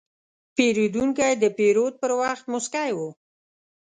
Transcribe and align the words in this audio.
پیرودونکی 0.55 1.33
د 1.43 1.45
پیرود 1.57 1.93
پر 2.01 2.11
وخت 2.21 2.43
موسکی 2.53 2.89
و. 2.97 2.99